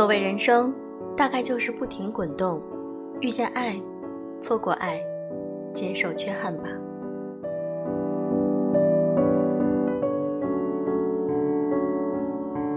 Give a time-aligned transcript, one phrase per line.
[0.00, 0.74] 所谓人生，
[1.14, 2.58] 大概就是不停滚动，
[3.20, 3.78] 遇见爱，
[4.40, 4.98] 错过爱，
[5.74, 6.70] 接受缺憾吧。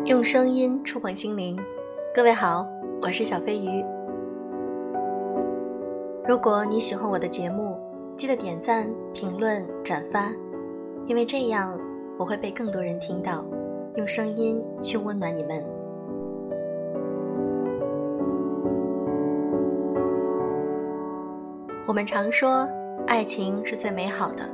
[0.03, 1.57] 用声音触碰心灵，
[2.13, 2.67] 各位好，
[3.01, 3.81] 我是小飞鱼。
[6.27, 7.79] 如果你喜欢我的节目，
[8.17, 10.29] 记得点赞、评论、转发，
[11.07, 11.79] 因为这样
[12.19, 13.45] 我会被更多人听到，
[13.95, 15.63] 用声音去温暖你们。
[21.85, 22.65] 我们常说，
[23.07, 24.49] 爱情是最美好的，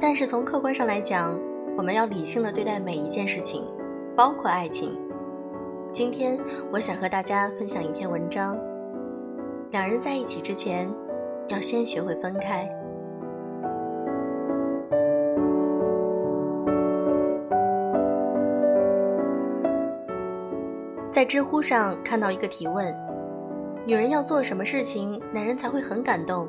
[0.00, 1.38] 但是从客观上来讲，
[1.76, 3.62] 我们要理性的对待每一件事情，
[4.16, 4.98] 包括爱情。
[5.92, 6.40] 今天，
[6.72, 8.58] 我想和大家分享一篇文章：
[9.70, 10.90] 两人在一起之前，
[11.48, 12.66] 要先学会分开。
[21.12, 23.03] 在知乎上看到一个提问。
[23.86, 26.48] 女人要做什么事情，男人才会很感动？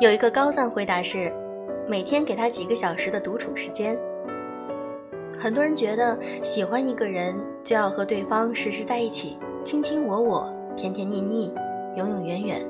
[0.00, 1.32] 有一个高赞回答是：
[1.86, 3.96] 每天给他几个小时的独处时间。
[5.38, 11.54] 很多人觉得喜欢一个人就要和对方时时在一起，卿卿我我，甜甜蜜蜜，
[11.96, 12.66] 永永远远。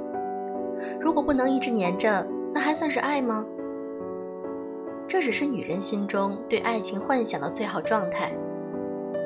[1.01, 3.47] 如果不能一直黏着，那还算是爱吗？
[5.09, 8.31] 这只是女人心中对爱情幻想的最好状态。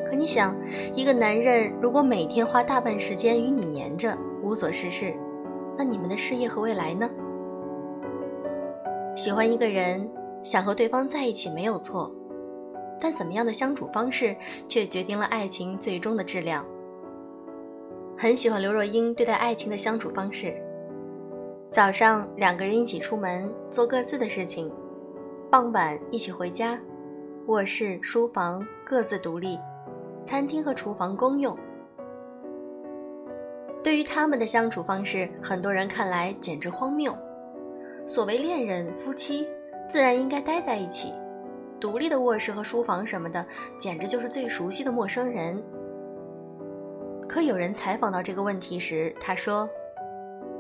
[0.08, 0.56] 可你想，
[0.94, 5.12] 一个男人如果每天花大半时间与你黏着，无所事事，
[5.76, 7.10] 那你们的事业和未来呢？
[9.16, 10.08] 喜欢一个人，
[10.42, 12.14] 想和对方在一起没有错，
[13.00, 14.36] 但怎么样的相处方式
[14.68, 16.64] 却决定了爱情最终的质量。
[18.16, 20.54] 很喜欢刘若英对待爱情的相处方式：
[21.68, 24.70] 早上两个人一起出门做各自的事情，
[25.50, 26.78] 傍晚一起回家，
[27.46, 29.58] 卧室、书房各自独立。
[30.26, 31.56] 餐厅和厨房公用。
[33.82, 37.16] 对于他们的相处方式，很多人看来简直荒谬。
[38.04, 39.46] 所谓恋人、夫妻，
[39.88, 41.14] 自然应该待在一起。
[41.78, 43.46] 独立的卧室和书房什么的，
[43.78, 45.62] 简直就是最熟悉的陌生人。
[47.28, 49.68] 可有人采访到这个问题时，他说：“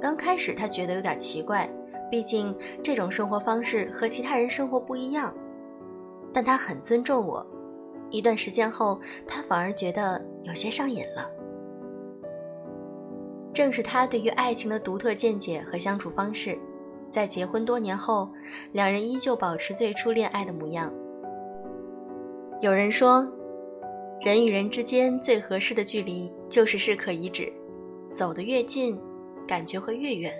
[0.00, 1.68] 刚开始他觉得有点奇怪，
[2.08, 5.34] 毕竟这种生活方式和其他人生活不一样。
[6.32, 7.44] 但他很尊重我。”
[8.16, 11.30] 一段时间后，他反而觉得有些上瘾了。
[13.52, 16.58] 正是他对于爱情的独特见解和相处方式，
[17.10, 18.30] 在结婚多年后，
[18.72, 20.90] 两人依旧保持最初恋爱的模样。
[22.62, 23.30] 有人说，
[24.22, 27.52] 人与人之间最合适的距离就是适可而止，
[28.10, 28.98] 走得越近，
[29.46, 30.34] 感觉会越远。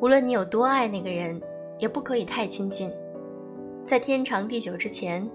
[0.00, 1.42] 无论你有多爱那个人，
[1.80, 2.88] 也不可以太亲近，
[3.84, 5.28] 在天长地久之前。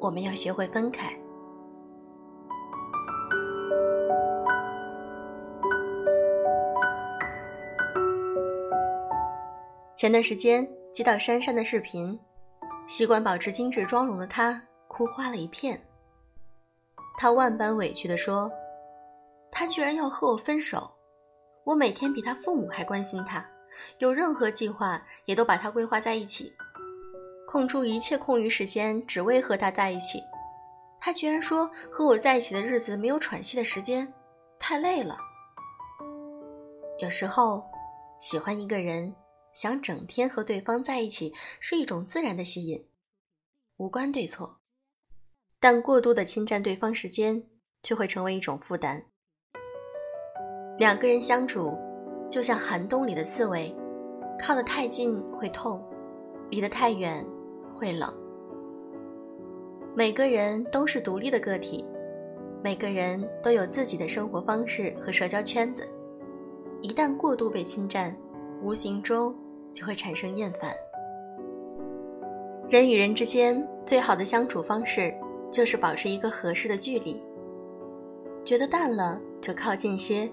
[0.00, 1.12] 我们要学会分开。
[9.96, 12.18] 前段时间接到珊珊的视频，
[12.86, 15.80] 习惯保持精致妆容的她哭花了一片。
[17.16, 18.48] 她万般委屈地说
[19.50, 20.88] ：“他居然要和我分手，
[21.64, 23.44] 我每天比他父母还关心他，
[23.98, 26.52] 有任何计划也都把他规划在一起。”
[27.50, 30.22] 空出一切空余时间，只为和他在一起。
[31.00, 34.12] 他居然说和我在一起的日子没有喘息的时间，
[34.58, 35.16] 太累了。
[36.98, 37.64] 有时候，
[38.20, 39.14] 喜欢一个人，
[39.54, 42.86] 想整天和对方在一起，是一种自然的吸引，
[43.78, 44.60] 无关对错。
[45.58, 47.42] 但过度的侵占对方时间，
[47.82, 49.06] 却会成为一种负担。
[50.76, 51.74] 两个人相处，
[52.30, 53.74] 就像寒冬里的刺猬，
[54.38, 55.82] 靠得太近会痛，
[56.50, 57.26] 离得太远。
[57.78, 58.12] 会冷。
[59.94, 61.84] 每个人都是独立的个体，
[62.62, 65.88] 每个人都有自己的生活方式和社交圈子。
[66.80, 68.16] 一旦过度被侵占，
[68.62, 69.34] 无形中
[69.72, 70.70] 就会产生厌烦。
[72.68, 75.12] 人与人之间最好的相处方式，
[75.50, 77.20] 就是保持一个合适的距离。
[78.44, 80.30] 觉得淡了就靠近些，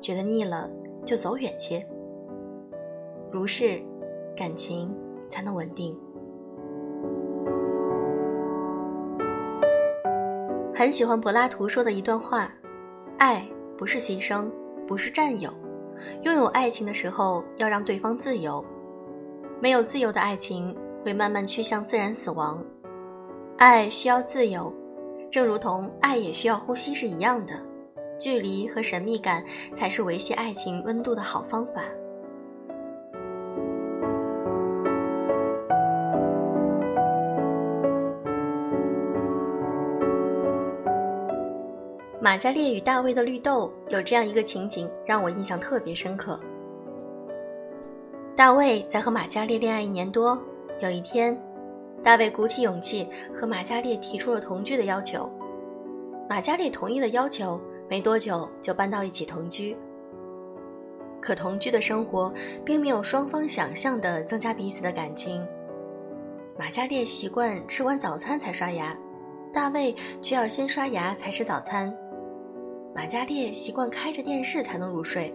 [0.00, 0.70] 觉得腻了
[1.06, 1.86] 就走远些。
[3.30, 3.82] 如是，
[4.36, 4.94] 感情
[5.28, 5.96] 才能稳定。
[10.74, 12.50] 很喜欢柏拉图说的一段话
[13.18, 13.46] ：“爱
[13.76, 14.50] 不是牺牲，
[14.86, 15.52] 不是占有。
[16.22, 18.64] 拥有爱情的时候，要让对方自由。
[19.60, 20.74] 没有自由的爱情，
[21.04, 22.64] 会慢慢趋向自然死亡。
[23.58, 24.74] 爱需要自由，
[25.30, 27.52] 正如同爱也需要呼吸是一样的。
[28.18, 31.84] 距离和神秘感，才是维系爱情温度的好方法。”
[42.22, 46.38] 玛嘉烈与大卫的绿豆有这样一个情景，让我印象特别深刻。
[48.36, 50.40] 大卫在和玛嘉烈恋爱一年多，
[50.80, 51.36] 有一天，
[52.00, 55.28] 大卫鼓起勇气和玛嘉烈提出了同居的要求。
[56.30, 57.60] 玛嘉烈同意了要求，
[57.90, 59.76] 没多久就搬到一起同居。
[61.20, 62.32] 可同居的生活
[62.64, 65.44] 并没有双方想象的增加彼此的感情。
[66.56, 68.96] 玛嘉烈习惯吃完早餐才刷牙，
[69.52, 69.92] 大卫
[70.22, 71.92] 却要先刷牙才吃早餐。
[72.94, 75.34] 玛加烈习惯开着电视才能入睡，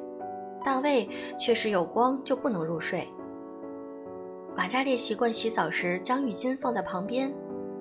[0.64, 1.10] 大卫
[1.40, 3.08] 却是有光就不能入睡。
[4.56, 7.34] 玛加烈习惯洗澡时将浴巾放在旁边，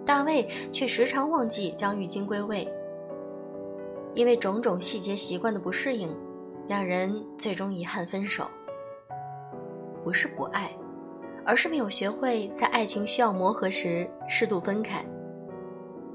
[0.05, 2.67] 大卫却时常忘记将浴巾归位。
[4.15, 6.09] 因为种种细节习惯的不适应，
[6.69, 8.51] 两人最终遗憾分手。
[10.03, 10.71] 不是不爱，
[11.45, 15.05] 而是没有学会在爱情需要磨合时适度分开。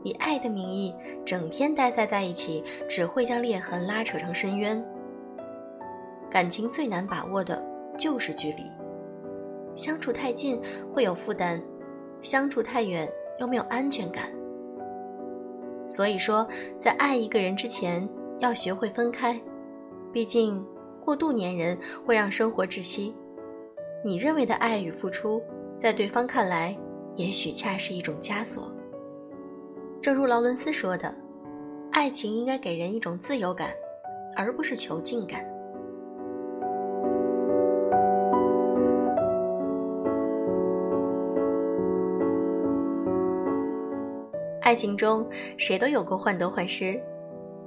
[0.03, 0.93] 以爱的名义
[1.25, 4.83] 整天待在在一起，只会将裂痕拉扯成深渊。
[6.29, 7.63] 感情最难把握的
[7.97, 8.63] 就是距离，
[9.75, 10.59] 相处太近
[10.93, 11.61] 会有负担，
[12.21, 13.07] 相处太远
[13.37, 14.31] 又没有安全感。
[15.87, 18.07] 所以说，在爱一个人之前，
[18.39, 19.39] 要学会分开，
[20.13, 20.65] 毕竟
[21.03, 23.13] 过度粘人会让生活窒息。
[24.03, 25.43] 你认为的爱与付出，
[25.77, 26.75] 在对方看来，
[27.17, 28.71] 也许恰是一种枷锁。
[30.01, 31.13] 正如劳伦斯说的，
[31.91, 33.69] 爱情应该给人一种自由感，
[34.35, 35.45] 而不是囚禁感。
[44.61, 46.99] 爱情中谁都有过患得患失，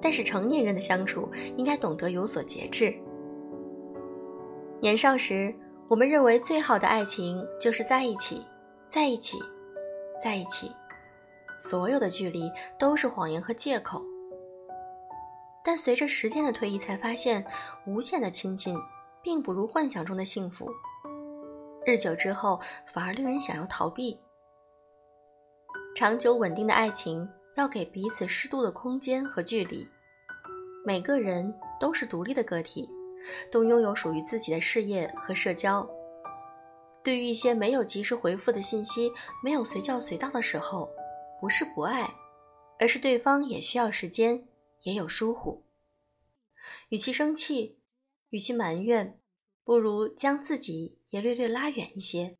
[0.00, 2.92] 但是成年人的相处应该懂得有所节制。
[4.81, 5.54] 年少时，
[5.86, 8.44] 我们认为最好的爱情就是在一起，
[8.88, 9.38] 在一起，
[10.20, 10.72] 在一起。
[11.56, 14.02] 所有的距离都是谎言和借口，
[15.64, 17.44] 但随着时间的推移，才发现
[17.86, 18.78] 无限的亲近
[19.22, 20.70] 并不如幻想中的幸福。
[21.86, 24.18] 日久之后，反而令人想要逃避。
[25.94, 29.88] 长久稳定的爱情要给彼此适度的空间和距离。
[30.84, 32.88] 每个人都是独立的个体，
[33.50, 35.88] 都拥有属于自己的事业和社交。
[37.02, 39.12] 对于一些没有及时回复的信息，
[39.42, 40.90] 没有随叫随到的时候。
[41.40, 42.14] 不是不爱，
[42.78, 44.46] 而是对方也需要时间，
[44.82, 45.64] 也有疏忽。
[46.88, 47.78] 与其生气，
[48.31, 49.19] 与其埋怨，
[49.64, 52.38] 不如将自己也略略拉远一些，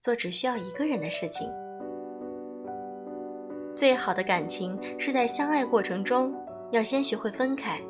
[0.00, 1.48] 做只需要一个人的事情。
[3.74, 6.34] 最好的感情是在相爱过程中，
[6.72, 7.80] 要先学会分开，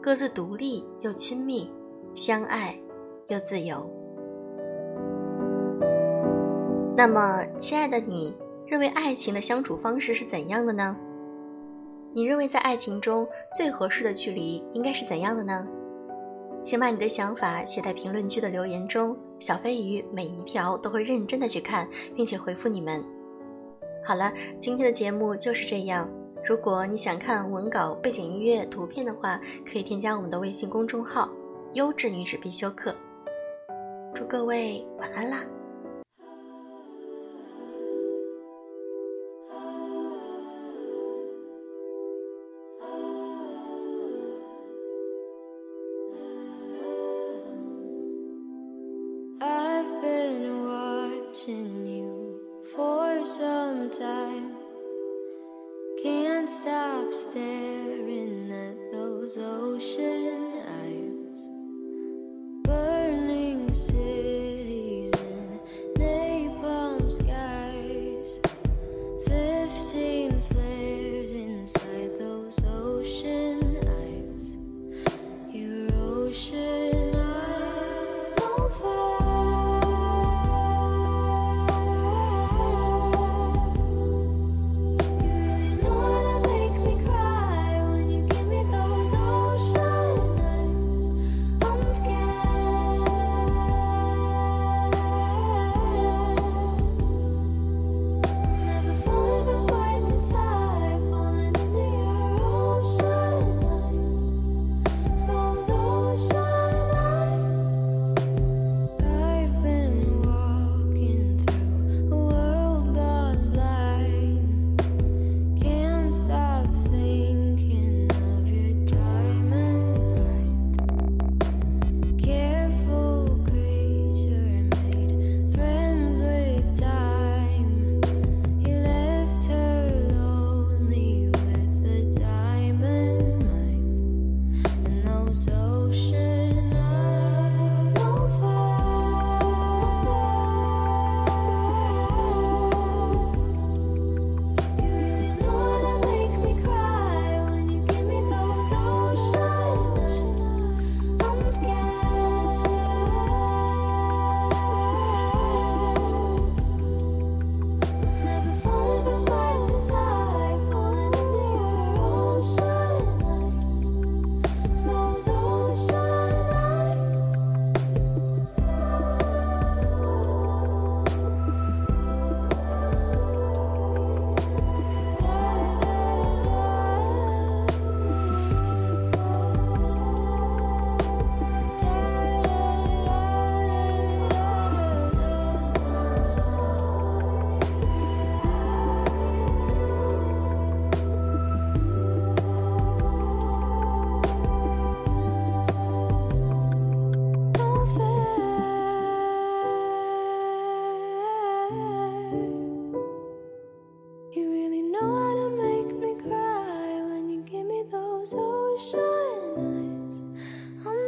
[0.00, 1.70] 各自独立又亲密，
[2.14, 2.78] 相爱
[3.28, 3.84] 又自由。
[6.96, 8.36] 那么，亲爱的你。
[8.72, 10.96] 认为爱情的相处方式是怎样的呢？
[12.14, 15.68] 你认为在爱情中最合适的距离应该是怎样的呢？
[16.62, 21.86] 请把你的想法写在评论区的留言中，小飞鱼每一条都会认真的去看，
[22.16, 23.04] 并且回复你们。
[24.02, 26.08] 好了，今天的节目就是这样。
[26.42, 29.38] 如果你想看文稿、背景音乐、图片的话，
[29.70, 31.28] 可以添加我们的微信公众号
[31.74, 32.94] “优质女子必修课”。
[34.16, 35.44] 祝各位晚安啦！
[56.02, 60.51] Can't stop staring at those oceans.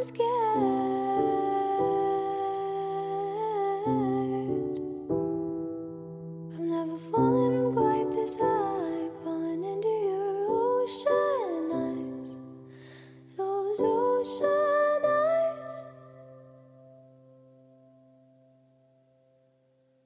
[0.04, 0.63] Scared.